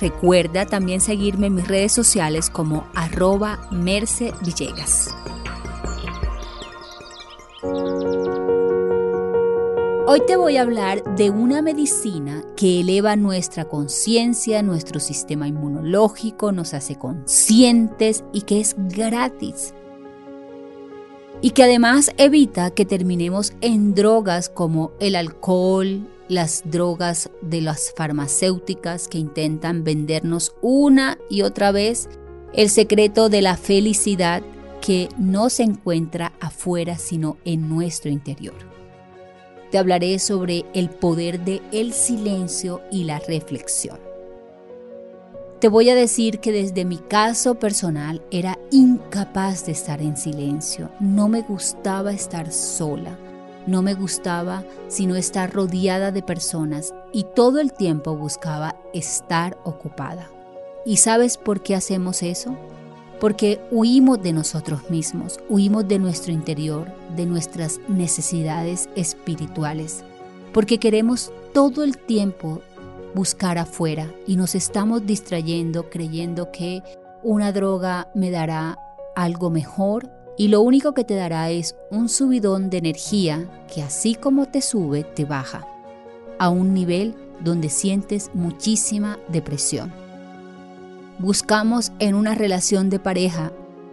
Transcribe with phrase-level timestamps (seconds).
[0.00, 4.32] Recuerda también seguirme en mis redes sociales como arroba Merce.
[10.06, 16.52] Hoy te voy a hablar de una medicina que eleva nuestra conciencia, nuestro sistema inmunológico,
[16.52, 19.74] nos hace conscientes y que es gratis.
[21.40, 27.92] Y que además evita que terminemos en drogas como el alcohol, las drogas de las
[27.96, 32.08] farmacéuticas que intentan vendernos una y otra vez
[32.52, 34.42] el secreto de la felicidad
[34.80, 38.54] que no se encuentra afuera sino en nuestro interior.
[39.70, 43.98] Te hablaré sobre el poder de el silencio y la reflexión.
[45.58, 50.90] Te voy a decir que desde mi caso personal era incapaz de estar en silencio.
[51.00, 53.18] No me gustaba estar sola.
[53.66, 60.28] No me gustaba sino estar rodeada de personas y todo el tiempo buscaba estar ocupada.
[60.84, 62.56] ¿Y sabes por qué hacemos eso?
[63.20, 70.04] Porque huimos de nosotros mismos, huimos de nuestro interior, de nuestras necesidades espirituales,
[70.52, 72.60] porque queremos todo el tiempo
[73.14, 76.82] buscar afuera y nos estamos distrayendo creyendo que
[77.22, 78.78] una droga me dará
[79.14, 84.14] algo mejor y lo único que te dará es un subidón de energía que así
[84.14, 85.66] como te sube, te baja
[86.38, 89.92] a un nivel donde sientes muchísima depresión.
[91.18, 93.52] Buscamos en una relación de pareja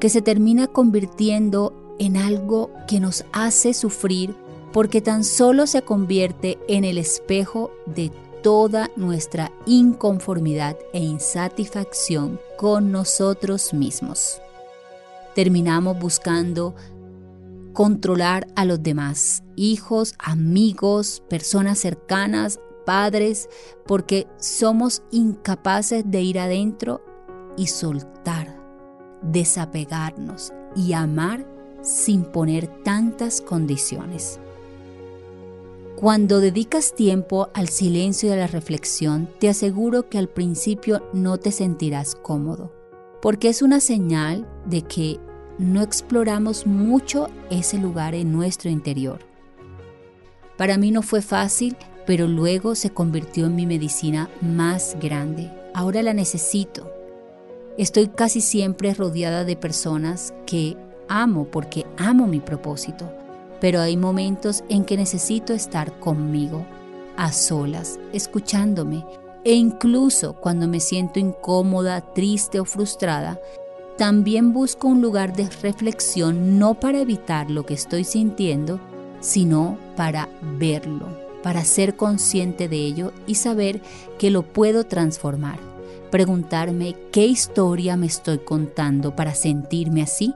[0.00, 4.34] que se termina convirtiendo en algo que nos hace sufrir
[4.72, 8.10] porque tan solo se convierte en el espejo de
[8.42, 14.40] toda nuestra inconformidad e insatisfacción con nosotros mismos
[15.34, 16.74] terminamos buscando
[17.72, 23.48] controlar a los demás, hijos, amigos, personas cercanas, padres,
[23.86, 27.02] porque somos incapaces de ir adentro
[27.56, 28.56] y soltar,
[29.22, 31.46] desapegarnos y amar
[31.80, 34.38] sin poner tantas condiciones.
[35.96, 41.38] Cuando dedicas tiempo al silencio y a la reflexión, te aseguro que al principio no
[41.38, 42.81] te sentirás cómodo
[43.22, 45.20] porque es una señal de que
[45.56, 49.20] no exploramos mucho ese lugar en nuestro interior.
[50.58, 55.52] Para mí no fue fácil, pero luego se convirtió en mi medicina más grande.
[55.72, 56.92] Ahora la necesito.
[57.78, 60.76] Estoy casi siempre rodeada de personas que
[61.08, 63.10] amo porque amo mi propósito,
[63.60, 66.66] pero hay momentos en que necesito estar conmigo,
[67.16, 69.04] a solas, escuchándome,
[69.44, 73.40] e incluso cuando me siento incómoda, triste o frustrada,
[73.98, 78.80] también busco un lugar de reflexión no para evitar lo que estoy sintiendo,
[79.20, 80.28] sino para
[80.58, 81.06] verlo,
[81.42, 83.80] para ser consciente de ello y saber
[84.18, 85.58] que lo puedo transformar.
[86.10, 90.34] Preguntarme qué historia me estoy contando para sentirme así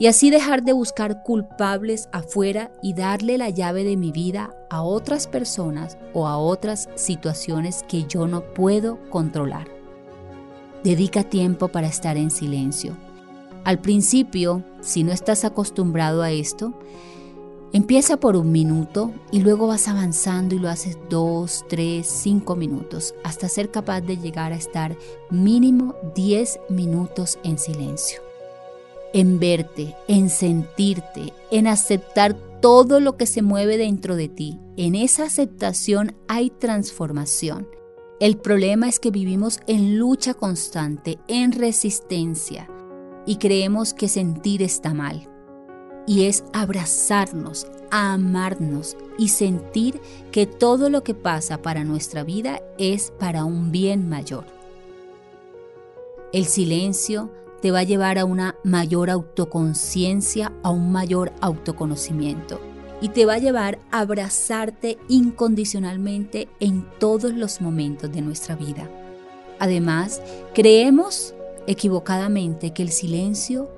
[0.00, 4.80] y así dejar de buscar culpables afuera y darle la llave de mi vida a
[4.80, 9.68] otras personas o a otras situaciones que yo no puedo controlar.
[10.82, 12.96] Dedica tiempo para estar en silencio.
[13.62, 16.72] Al principio, si no estás acostumbrado a esto,
[17.74, 23.14] empieza por un minuto y luego vas avanzando y lo haces dos, tres, cinco minutos
[23.22, 24.96] hasta ser capaz de llegar a estar
[25.28, 28.29] mínimo 10 minutos en silencio.
[29.12, 34.58] En verte, en sentirte, en aceptar todo lo que se mueve dentro de ti.
[34.76, 37.68] En esa aceptación hay transformación.
[38.20, 42.68] El problema es que vivimos en lucha constante, en resistencia,
[43.26, 45.26] y creemos que sentir está mal.
[46.06, 50.00] Y es abrazarnos, amarnos y sentir
[50.32, 54.44] que todo lo que pasa para nuestra vida es para un bien mayor.
[56.32, 57.30] El silencio
[57.60, 62.60] te va a llevar a una mayor autoconciencia, a un mayor autoconocimiento
[63.00, 68.88] y te va a llevar a abrazarte incondicionalmente en todos los momentos de nuestra vida.
[69.58, 70.22] Además,
[70.54, 71.34] creemos
[71.66, 73.70] equivocadamente que el silencio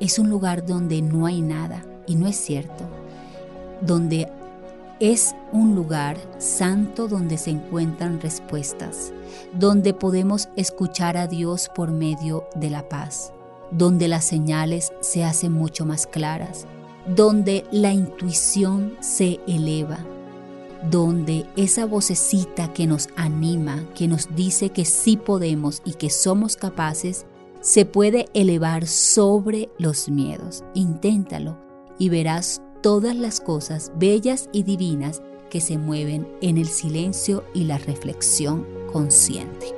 [0.00, 2.84] es un lugar donde no hay nada y no es cierto,
[3.80, 4.28] donde
[5.02, 9.12] es un lugar santo donde se encuentran respuestas,
[9.52, 13.32] donde podemos escuchar a Dios por medio de la paz,
[13.72, 16.68] donde las señales se hacen mucho más claras,
[17.04, 19.98] donde la intuición se eleva,
[20.88, 26.54] donde esa vocecita que nos anima, que nos dice que sí podemos y que somos
[26.54, 27.26] capaces,
[27.60, 30.62] se puede elevar sobre los miedos.
[30.74, 31.58] Inténtalo
[31.98, 37.62] y verás todas las cosas bellas y divinas que se mueven en el silencio y
[37.64, 39.68] la reflexión consciente.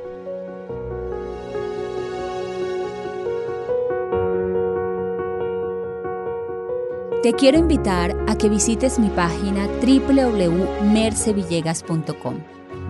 [7.23, 12.35] Te quiero invitar a que visites mi página www.mercevillegas.com,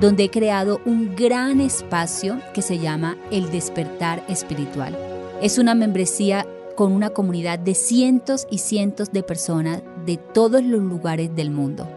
[0.01, 4.99] donde he creado un gran espacio que se llama El Despertar Espiritual.
[5.41, 6.45] Es una membresía
[6.75, 11.89] con una comunidad de cientos y cientos de personas de todos los lugares del mundo,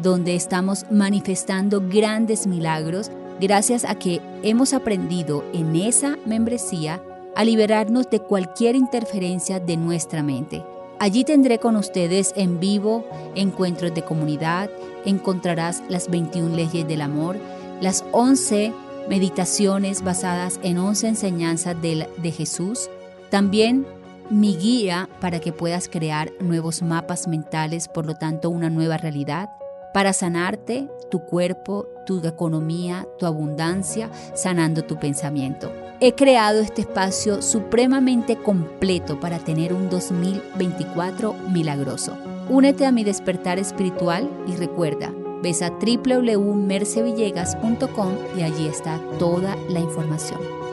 [0.00, 7.02] donde estamos manifestando grandes milagros gracias a que hemos aprendido en esa membresía
[7.34, 10.62] a liberarnos de cualquier interferencia de nuestra mente.
[11.00, 14.70] Allí tendré con ustedes en vivo encuentros de comunidad,
[15.04, 17.36] encontrarás las 21 leyes del amor,
[17.80, 18.72] las 11
[19.08, 22.88] meditaciones basadas en 11 enseñanzas de, de Jesús,
[23.30, 23.84] también
[24.30, 29.50] mi guía para que puedas crear nuevos mapas mentales, por lo tanto una nueva realidad,
[29.92, 35.70] para sanarte tu cuerpo, tu economía, tu abundancia, sanando tu pensamiento.
[36.00, 42.18] He creado este espacio supremamente completo para tener un 2024 milagroso.
[42.48, 45.12] Únete a mi despertar espiritual y recuerda,
[45.42, 50.63] ves a www.mercevillegas.com y allí está toda la información.